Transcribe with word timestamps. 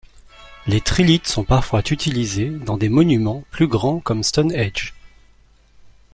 Les 0.65 0.81
trilithes 0.81 1.27
sont 1.27 1.43
parfois 1.43 1.83
utilisés 1.91 2.49
dans 2.49 2.75
des 2.75 2.89
monuments 2.89 3.43
plus 3.51 3.67
grands 3.67 3.99
comme 3.99 4.23
Stonehenge. 4.23 4.95